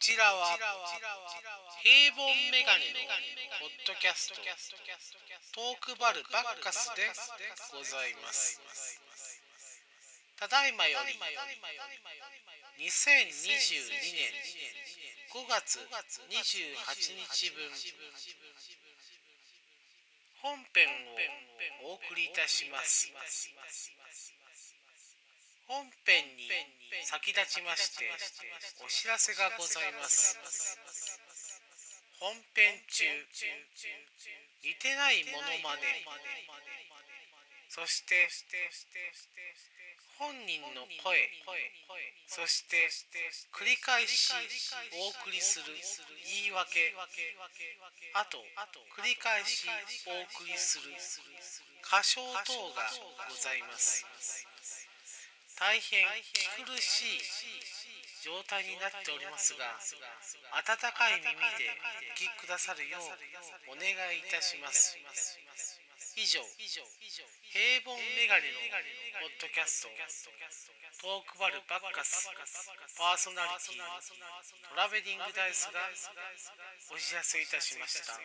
[0.00, 0.56] ちらは
[1.84, 3.04] 平凡メガネの
[3.60, 7.04] ポッドキャストトークバルバッカスで
[7.68, 8.56] ございます。
[10.40, 11.12] ただいまより
[12.80, 14.32] 2022年
[15.36, 15.92] 5月28
[16.32, 17.68] 日分
[20.40, 20.88] 本編
[21.84, 23.12] をお送りいたします。
[25.70, 26.50] 本編に
[27.06, 28.02] 先立ちまして
[28.82, 30.34] お知らせがございます。
[32.18, 33.06] 本編中
[34.66, 36.02] 似てないモノマネ
[37.70, 38.26] そして
[40.18, 41.30] 本人の声
[42.26, 42.90] そして
[43.54, 44.34] 繰り返し
[44.98, 46.90] お送りする言い訳
[48.18, 48.42] あと
[48.98, 49.70] 繰り返し
[50.10, 50.90] お送りする
[51.86, 52.90] 歌唱等が
[53.30, 54.49] ございます。
[55.60, 56.08] 大変
[56.64, 57.20] 苦しい
[58.24, 59.76] 状態になっておりますが
[60.56, 62.96] 温かい耳でお聞きくださるよ
[63.68, 64.96] うお願いいたします。
[66.16, 66.64] 以上平
[67.84, 69.92] 凡メガネのポッドキャスト
[71.04, 72.24] トークバルバッカス
[72.96, 75.76] パーソナリティトラベリングダイスが
[76.88, 78.16] お知らせいたしました。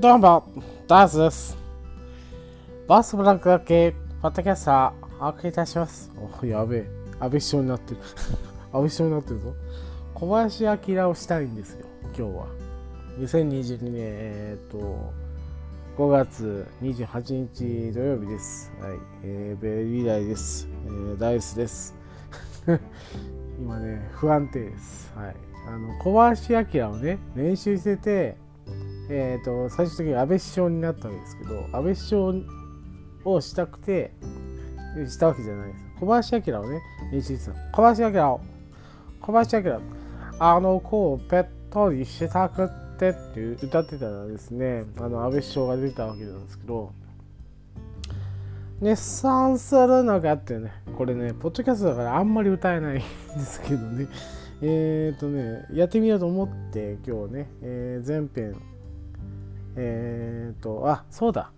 [0.00, 0.50] どうも、
[0.88, 1.58] ダースです。
[2.88, 6.10] バースブラックだけ、ポッドキャスター、お送りいたします。
[6.42, 6.86] お、やべえ。
[7.18, 8.00] 安倍首相になってる。
[8.00, 9.54] 安倍首相になってるぞ。
[10.14, 12.46] 小林明をしたいんですよ、今日は。
[13.18, 15.12] 2022年、えー、っと、
[15.98, 18.72] 5月28日土曜日です。
[18.80, 18.98] はい。
[19.22, 20.66] えー、ベリーダイです。
[20.86, 21.94] えー、ダイスです。
[23.60, 25.12] 今ね、不安定です。
[25.14, 25.36] はい。
[25.68, 28.49] あの、小林明をね、練習してて、
[29.10, 32.32] えー、と最終的に安倍首相になったわけですけど安倍首相
[33.24, 34.12] をしたくて
[35.08, 35.84] したわけじゃないです。
[36.00, 36.80] 小林明をね
[37.12, 38.40] 練習した小林明を
[39.20, 39.80] 小林明
[40.38, 46.92] あの子をペットにしたくってって歌ってたらですねあの安倍首相が出たわけなんですけど
[48.80, 54.08] 熱賛するのかってねこれねポッドキャストだからあんまり歌えないんですけどね。
[54.62, 58.60] えっ、ー、とねやってみようと思って今日ね、えー、前編
[59.76, 61.50] えっ、と、あ、そうだ。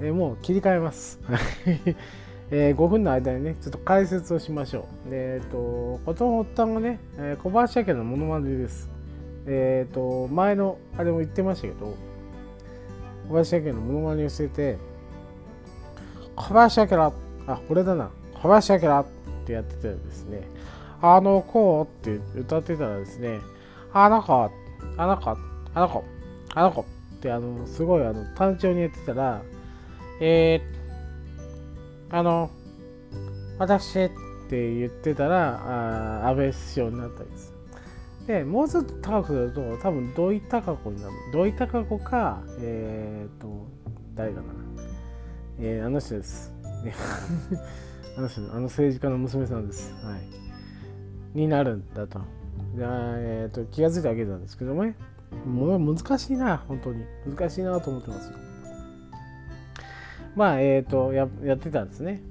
[0.00, 1.20] えー、もう切り替えます。
[2.50, 4.84] えー、5分の間にね、ちょっと解説をしましょう。
[5.10, 8.88] えっ、と、ことの発端がね、えー、小林明のモノマネです。
[9.46, 11.94] えっ、と、前のあれも言ってましたけど、
[13.28, 14.78] 小林明のモノマネをしてて、
[16.36, 17.12] 小林明、
[17.46, 19.06] あ、これだな、小林明っ
[19.44, 20.42] てやってたらですね、
[21.00, 23.40] あの子って歌ってたらですね、
[23.92, 24.50] あの子、
[24.96, 25.30] あの子、
[25.74, 26.04] あの子、
[26.54, 26.84] あの子、
[27.30, 29.42] あのすごいあの単調に言ってたら
[30.20, 32.50] えー、あの
[33.58, 34.10] 私っ
[34.48, 37.52] て言ってたらあ安倍首相になったんです。
[38.26, 41.12] でもうちょっと高くなると多分土井孝子になる。
[41.32, 43.66] 土井孝子かえっ、と
[44.14, 44.46] 誰かな。
[45.58, 46.52] えー、あの人です。
[48.16, 49.94] あの人あの政治家の娘さんです。
[50.04, 51.38] はい。
[51.38, 52.20] になるんだと、
[52.78, 54.96] えーと、と気が付いたわけなんですけどもね。
[55.44, 57.04] もう難しいな、本当に。
[57.26, 58.38] 難しいなと思ってますよ。
[60.34, 62.22] まあ、えっ、ー、とや、やってたんですね。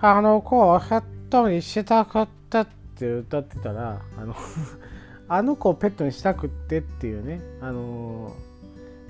[0.00, 2.66] あの子をヘッドにしたくってっ
[2.96, 4.34] て歌ってたら、あの
[5.28, 8.32] あの子をペットにしたくってっていうね、あの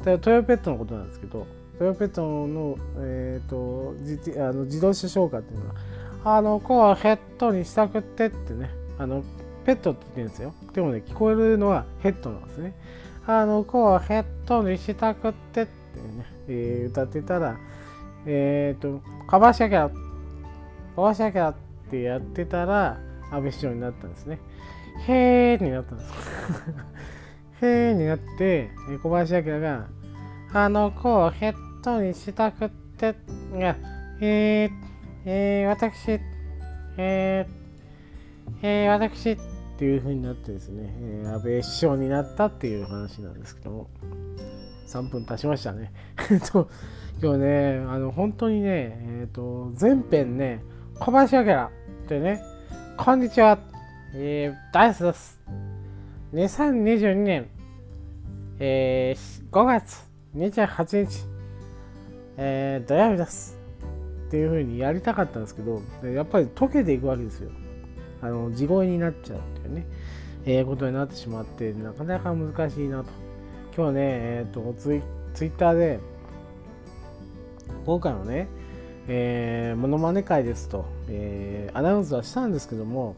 [0.02, 1.46] トヨペットのことなんですけど、
[1.78, 5.74] トヨペットの,、えーと、自あの自動車消化っていうのは、
[6.36, 9.22] あの子をヘッドにしたくってってね、あの
[9.64, 10.54] ペットって言ってるんですよ。
[10.72, 12.74] でもね、聞こえるのはヘッドなんですね。
[13.30, 17.58] あの子をヘッドにしたくってってね、えー、歌ってたら、
[18.24, 21.54] えっ、ー、と、かばしゃきゃ、かばしゃきゃっ
[21.90, 22.98] てやってたら、
[23.30, 24.38] 安倍首相になったんですね。
[25.06, 26.12] へーになったんです。
[27.66, 28.70] へーになって、
[29.02, 29.88] 小林明が、
[30.54, 31.54] あの子をヘッ
[31.84, 33.14] ドにしたくって、
[33.52, 33.76] が、
[34.22, 34.70] えー、
[35.26, 36.18] えー、私、
[36.96, 37.46] えー、
[38.62, 39.36] えー、私、
[39.78, 43.90] っていう風になってですね、えー、安倍首相になったっていう話なんですけども、
[44.88, 45.92] 3分経ちましたね。
[47.22, 50.64] 今日ね、あの本当にね、えっ、ー、と、前編ね、
[50.98, 51.70] 小林明っ
[52.08, 52.42] てね、
[52.96, 53.56] こんにちは、
[54.16, 55.40] えー、ダイスです。
[56.34, 57.46] 2022年、
[58.58, 61.24] えー、5月28日、
[62.36, 63.56] えー、土曜日です。
[64.26, 67.52] っていう風にやりたかったんですけど、やっぱり溶けていくわけですよ。
[68.20, 69.86] あの地声になっちゃうっていうね、
[70.44, 73.10] えー、ことになってしまってなかなか難しいなと。
[73.74, 75.02] 今日はね、えーと、ツイ
[75.34, 76.00] ツイッターで
[77.86, 78.48] 今回のね、
[79.06, 83.14] えー、モノマネ会ですと、えー、アナウンスはしたんですけども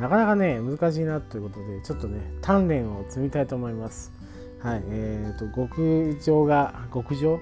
[0.00, 4.12] なかなかね難しいなということでちょっとね鍛錬を積みたいと思います。
[4.60, 7.40] はいえーと極上が極上？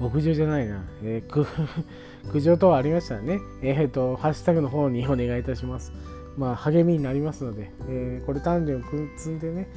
[0.00, 1.46] 極上じゃないな、えー、
[2.32, 5.92] 苦情等ありましたらね、えーと、ハッシュタグの方にお願いいたします。
[6.38, 8.82] まあ、励みになりますので、えー、これ鍛錬を
[9.18, 9.68] 積んでね、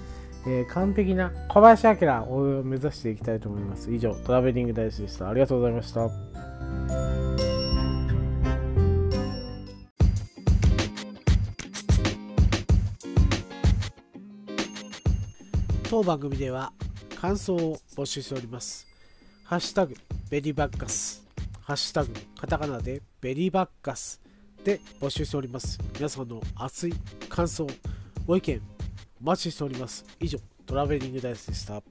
[0.47, 3.91] えー、完璧な小林明を目指していきたいと思います。
[3.91, 5.29] 以上、トラベリングダイスでした。
[5.29, 6.09] ありがとうございました。
[15.89, 16.71] 当番組では
[17.19, 18.87] 感想を募集しております。
[19.43, 19.95] ハッシュタグ
[20.33, 21.23] ベリーバッカス
[21.61, 24.19] ハッシュタグ、カタカナでベリーバッカス
[24.63, 25.77] で募集しております。
[25.93, 26.93] 皆さんの熱い
[27.29, 27.67] 感想、
[28.25, 28.59] ご意見、
[29.21, 30.03] お待ちしております。
[30.19, 31.83] 以上、トラベリングダイスでした。